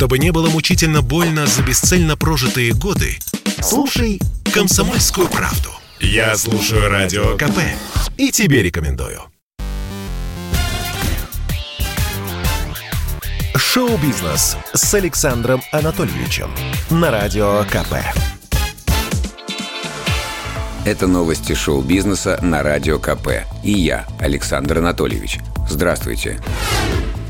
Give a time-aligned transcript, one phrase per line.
[0.00, 3.18] Чтобы не было мучительно больно за бесцельно прожитые годы,
[3.60, 4.18] слушай
[4.50, 5.68] «Комсомольскую правду».
[6.00, 7.58] Я слушаю Радио КП
[8.16, 9.20] и тебе рекомендую.
[13.54, 16.50] Шоу-бизнес с Александром Анатольевичем
[16.88, 17.96] на Радио КП.
[20.86, 23.44] Это новости шоу-бизнеса на Радио КП.
[23.62, 25.40] И я, Александр Анатольевич.
[25.68, 26.40] Здравствуйте.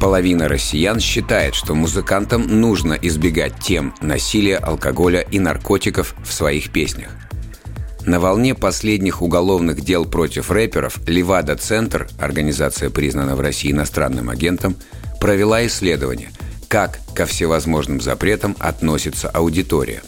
[0.00, 7.08] Половина россиян считает, что музыкантам нужно избегать тем насилия, алкоголя и наркотиков в своих песнях.
[8.04, 14.76] На волне последних уголовных дел против рэперов Левада-центр, организация, признана в России иностранным агентом,
[15.18, 16.30] провела исследование,
[16.68, 20.02] как ко всевозможным запретам относится аудитория.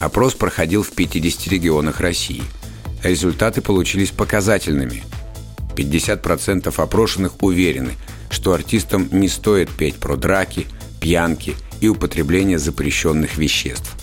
[0.00, 2.42] Опрос проходил в 50 регионах России.
[3.02, 5.04] Результаты получились показательными.
[5.76, 7.92] 50% опрошенных уверены–
[8.34, 10.66] что артистам не стоит петь про драки,
[11.00, 13.94] пьянки и употребление запрещенных веществ.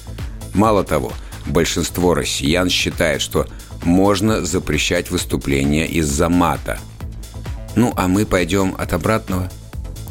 [0.54, 1.12] Мало того,
[1.46, 3.48] большинство россиян считает, что
[3.84, 6.80] можно запрещать выступления из-за мата.
[7.76, 9.50] Ну, а мы пойдем от обратного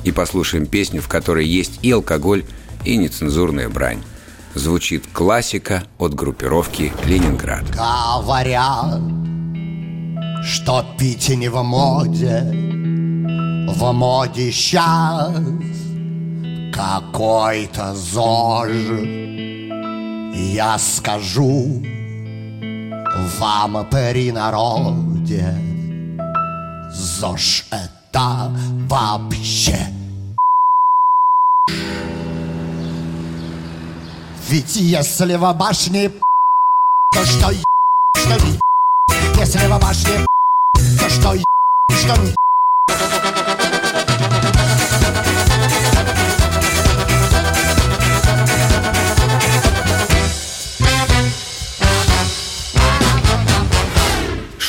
[0.04, 2.44] и послушаем песню, в которой есть и алкоголь,
[2.84, 4.02] и нецензурная брань.
[4.54, 7.64] Звучит классика от группировки «Ленинград».
[7.70, 9.00] Говорят,
[10.44, 12.69] что пить не в моде,
[13.68, 15.32] в моде сейчас
[16.72, 18.70] какой-то ЗОЖ.
[20.54, 21.82] Я скажу
[23.38, 25.54] вам при народе
[26.90, 28.50] ЗОЖ это
[28.88, 29.78] вообще
[34.48, 36.10] Ведь если в башне
[37.12, 37.52] то что
[38.16, 38.36] что
[39.38, 40.26] Если в башне
[40.98, 41.36] то что
[41.88, 42.39] что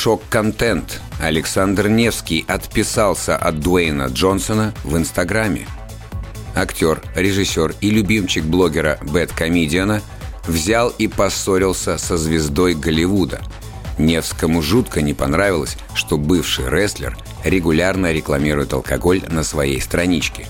[0.02, 1.00] шок-контент.
[1.20, 5.67] Александр Невский отписался от Дуэйна Джонсона в Инстаграме.
[6.56, 10.02] Актер, режиссер и любимчик блогера Бэт Комедиана
[10.48, 13.42] взял и поссорился со звездой Голливуда.
[14.00, 20.48] Невскому жутко не понравилось, что бывший рестлер регулярно рекламирует алкоголь на своей страничке.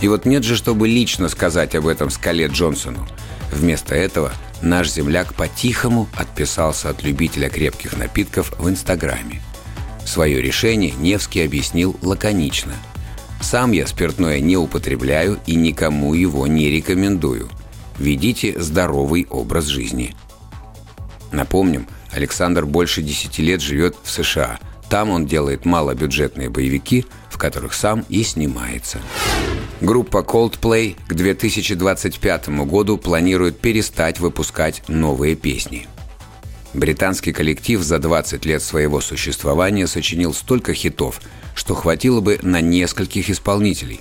[0.00, 3.06] И вот нет же, чтобы лично сказать об этом Скале Джонсону.
[3.52, 4.32] Вместо этого–
[4.62, 9.42] наш земляк по-тихому отписался от любителя крепких напитков в Инстаграме.
[10.04, 12.74] Свое решение Невский объяснил лаконично.
[13.40, 17.48] «Сам я спиртное не употребляю и никому его не рекомендую.
[17.98, 20.14] Ведите здоровый образ жизни».
[21.32, 24.58] Напомним, Александр больше 10 лет живет в США.
[24.88, 29.00] Там он делает малобюджетные боевики, в которых сам и снимается.
[29.80, 35.86] Группа Coldplay к 2025 году планирует перестать выпускать новые песни.
[36.72, 41.20] Британский коллектив за 20 лет своего существования сочинил столько хитов,
[41.54, 44.00] что хватило бы на нескольких исполнителей.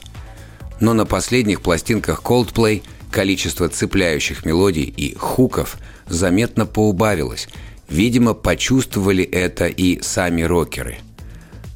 [0.79, 7.47] Но на последних пластинках Coldplay количество цепляющих мелодий и хуков заметно поубавилось.
[7.89, 10.97] Видимо, почувствовали это и сами рокеры.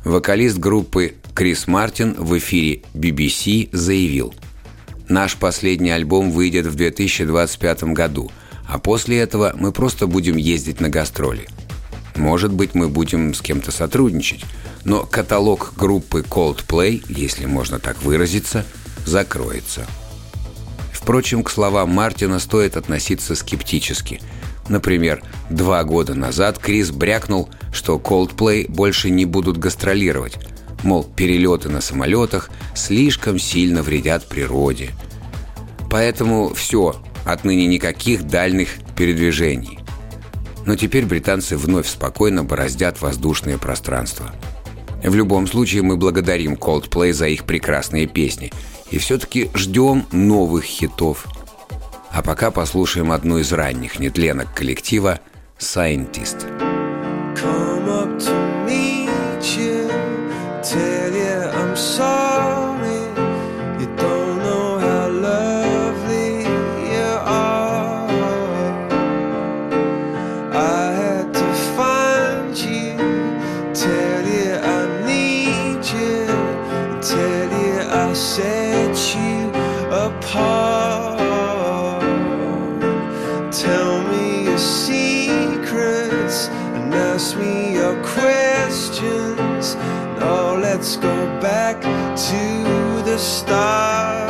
[0.03, 4.33] Вокалист группы Крис Мартин в эфире BBC заявил
[5.07, 8.31] «Наш последний альбом выйдет в 2025 году,
[8.67, 11.47] а после этого мы просто будем ездить на гастроли.
[12.15, 14.43] Может быть, мы будем с кем-то сотрудничать,
[14.83, 18.65] но каталог группы Coldplay, если можно так выразиться,
[19.05, 19.85] закроется».
[20.91, 24.21] Впрочем, к словам Мартина стоит относиться скептически.
[24.69, 30.37] Например, два года назад Крис брякнул, что Coldplay больше не будут гастролировать–
[30.83, 34.91] Мол, перелеты на самолетах слишком сильно вредят природе.
[35.89, 39.79] Поэтому все, отныне никаких дальних передвижений.
[40.65, 44.31] Но теперь британцы вновь спокойно бороздят воздушное пространство.
[45.03, 48.51] В любом случае мы благодарим Coldplay за их прекрасные песни
[48.91, 51.27] и все-таки ждем новых хитов.
[52.11, 55.19] А пока послушаем одну из ранних нетленок коллектива
[55.57, 56.45] «Scientist».
[57.35, 58.49] Come up to
[90.59, 94.28] let's go back to the start.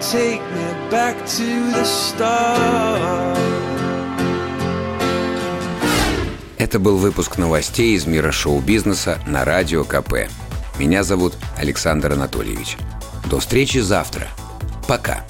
[0.00, 3.36] To the stars.
[6.58, 10.28] Это был выпуск новостей из мира шоу-бизнеса на Радио КП.
[10.78, 12.76] Меня зовут Александр Анатольевич.
[13.30, 14.28] До встречи завтра.
[14.88, 15.24] Пока.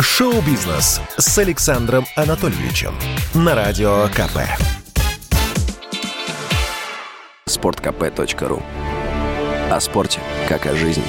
[0.00, 2.94] Шоу-бизнес с Александром Анатольевичем
[3.34, 4.38] на Радио КП.
[7.46, 8.62] Спорткп.ру
[9.70, 11.04] О спорте, как о жизни.